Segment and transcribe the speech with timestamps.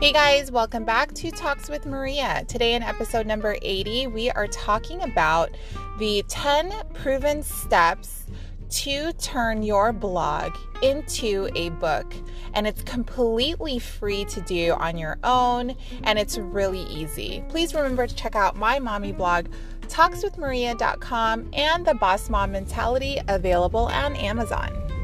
[0.00, 2.44] Hey guys, welcome back to Talks with Maria.
[2.46, 5.50] Today, in episode number 80, we are talking about
[5.98, 8.26] the 10 proven steps
[8.70, 12.14] to turn your blog into a book.
[12.54, 15.74] And it's completely free to do on your own,
[16.04, 17.42] and it's really easy.
[17.48, 19.46] Please remember to check out my mommy blog,
[19.88, 24.97] talkswithmaria.com, and the Boss Mom Mentality available on Amazon.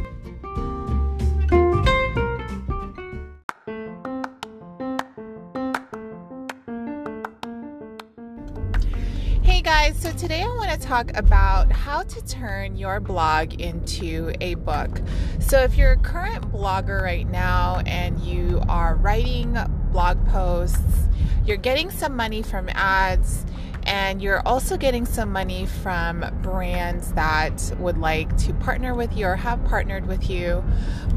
[9.64, 14.56] Guys, so today I want to talk about how to turn your blog into a
[14.56, 15.00] book.
[15.40, 19.56] So, if you're a current blogger right now and you are writing
[19.90, 21.08] blog posts,
[21.46, 23.46] you're getting some money from ads,
[23.86, 29.26] and you're also getting some money from brands that would like to partner with you
[29.26, 30.64] or have partnered with you,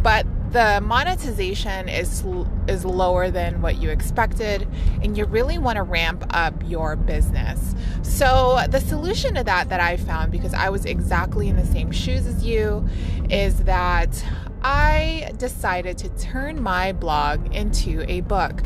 [0.01, 2.23] but the monetization is
[2.67, 4.65] is lower than what you expected
[5.01, 7.75] and you really want to ramp up your business.
[8.01, 11.91] So the solution to that that I found because I was exactly in the same
[11.91, 12.87] shoes as you
[13.29, 14.23] is that
[14.61, 18.63] I decided to turn my blog into a book.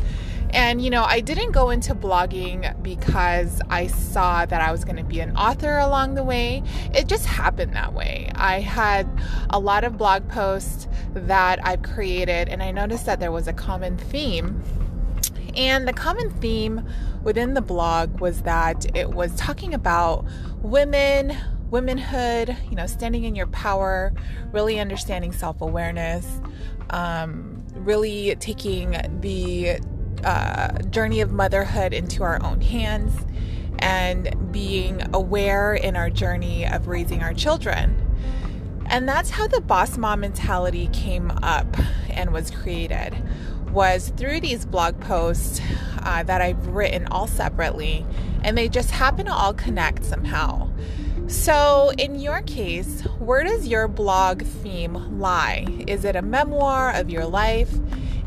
[0.52, 4.96] And, you know, I didn't go into blogging because I saw that I was going
[4.96, 6.62] to be an author along the way.
[6.94, 8.30] It just happened that way.
[8.34, 9.08] I had
[9.48, 13.52] a lot of blog posts that I've created, and I noticed that there was a
[13.54, 14.62] common theme.
[15.56, 16.86] And the common theme
[17.22, 20.26] within the blog was that it was talking about
[20.60, 21.36] women,
[21.70, 24.12] womanhood, you know, standing in your power,
[24.50, 26.26] really understanding self awareness,
[26.90, 29.80] um, really taking the
[30.24, 33.14] uh, journey of motherhood into our own hands
[33.78, 37.98] and being aware in our journey of raising our children.
[38.86, 41.76] And that's how the boss mom mentality came up
[42.10, 43.16] and was created
[43.72, 45.60] was through these blog posts
[46.02, 48.04] uh, that I've written all separately,
[48.42, 50.70] and they just happen to all connect somehow.
[51.26, 55.66] So, in your case, where does your blog theme lie?
[55.86, 57.72] Is it a memoir of your life?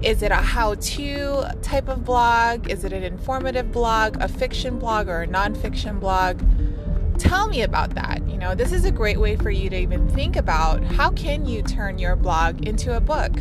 [0.06, 2.70] Is it a how to type of blog?
[2.70, 6.44] Is it an informative blog, a fiction blog, or a nonfiction blog?
[7.18, 8.22] Tell me about that.
[8.28, 11.48] You know, this is a great way for you to even think about how can
[11.48, 13.32] you turn your blog into a book.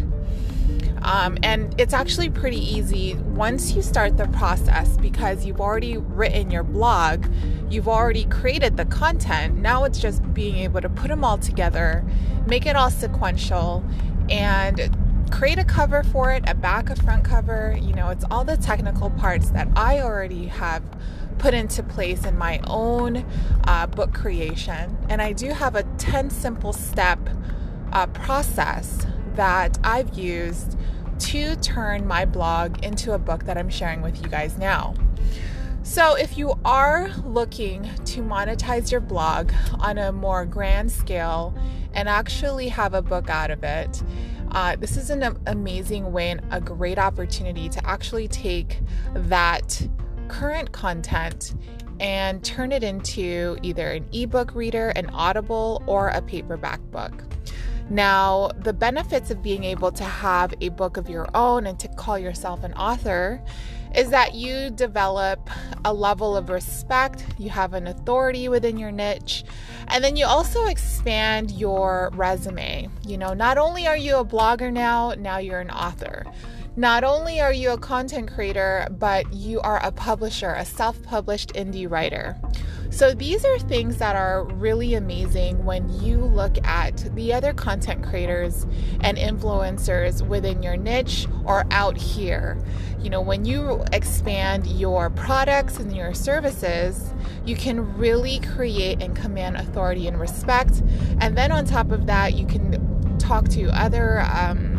[1.03, 6.51] Um, and it's actually pretty easy once you start the process because you've already written
[6.51, 7.27] your blog,
[7.69, 9.59] you've already created the content.
[9.59, 12.03] Now it's just being able to put them all together,
[12.47, 13.85] make it all sequential,
[14.31, 14.97] and
[15.35, 17.77] create a cover for it, a back, a front cover.
[17.83, 20.85] You know, it's all the technical parts that I already have
[21.39, 23.27] put into place in my own
[23.65, 24.97] uh, book creation.
[25.09, 27.19] And I do have a 10 simple step
[27.93, 30.79] uh, process that I've used
[31.19, 34.95] to turn my blog into a book that I'm sharing with you guys now.
[35.83, 41.55] So, if you are looking to monetize your blog on a more grand scale
[41.93, 44.03] and actually have a book out of it,
[44.55, 48.81] uh, this is an amazing way and a great opportunity to actually take
[49.15, 49.87] that
[50.29, 51.55] current content
[52.01, 57.25] and turn it into either an ebook reader, an audible, or a paperback book.
[57.91, 61.89] Now, the benefits of being able to have a book of your own and to
[61.89, 63.43] call yourself an author
[63.95, 65.51] is that you develop
[65.85, 69.45] a level of respect, you have an authority within your niche,
[69.89, 72.89] and then you also expand your resume.
[73.07, 76.25] You know, not only are you a blogger now, now you're an author.
[76.77, 81.53] Not only are you a content creator, but you are a publisher, a self published
[81.55, 82.37] indie writer.
[82.95, 88.05] So, these are things that are really amazing when you look at the other content
[88.05, 88.69] creators
[89.01, 92.57] and influencers within your niche or out here.
[93.01, 97.13] You know, when you expand your products and your services,
[97.45, 100.81] you can really create and command authority and respect.
[101.19, 104.21] And then on top of that, you can talk to other.
[104.21, 104.74] Um,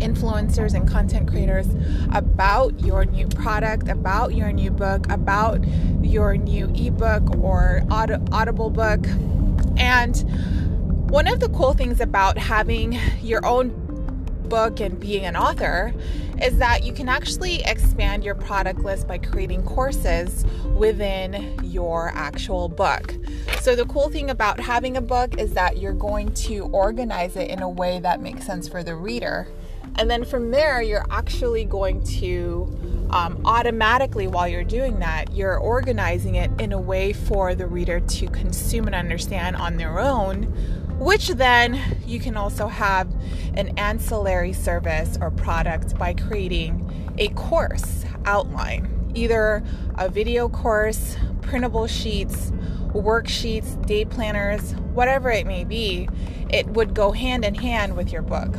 [0.00, 1.66] influencers and content creators
[2.12, 5.64] about your new product, about your new book, about
[6.02, 9.04] your new ebook or audible book.
[9.76, 10.16] And
[11.10, 13.70] one of the cool things about having your own
[14.48, 15.92] book and being an author
[16.42, 20.44] is that you can actually expand your product list by creating courses
[20.76, 23.14] within your actual book.
[23.60, 27.50] So, the cool thing about having a book is that you're going to organize it
[27.50, 29.48] in a way that makes sense for the reader.
[29.98, 35.58] And then from there, you're actually going to um, automatically, while you're doing that, you're
[35.58, 40.44] organizing it in a way for the reader to consume and understand on their own,
[40.98, 43.12] which then you can also have
[43.54, 49.64] an ancillary service or product by creating a course outline, either
[49.96, 52.52] a video course, printable sheets,
[52.92, 56.08] worksheets, day planners, whatever it may be,
[56.50, 58.54] it would go hand in hand with your book.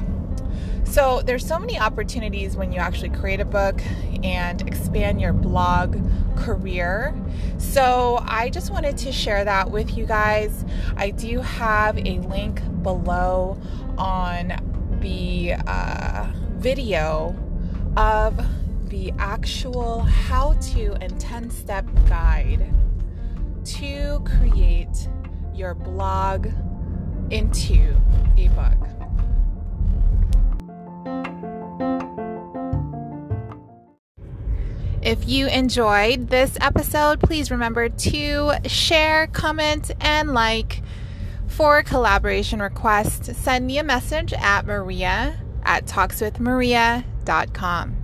[0.85, 3.81] So there's so many opportunities when you actually create a book
[4.23, 5.97] and expand your blog
[6.35, 7.15] career.
[7.57, 10.65] So I just wanted to share that with you guys.
[10.97, 13.59] I do have a link below
[13.97, 14.53] on
[15.01, 17.35] the uh, video
[17.95, 18.39] of
[18.89, 22.73] the actual how to and 10 step guide
[23.63, 25.07] to create
[25.53, 26.47] your blog
[27.29, 27.95] into
[28.37, 28.87] a book.
[35.09, 40.83] If you enjoyed this episode, please remember to share, comment, and like.
[41.47, 47.98] For collaboration requests, send me a message at maria at talkswithmaria.com.